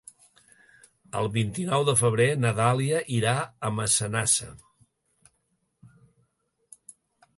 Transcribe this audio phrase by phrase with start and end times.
[1.19, 4.49] El vint-i-nou de febrer na Dàlia irà a Massanassa.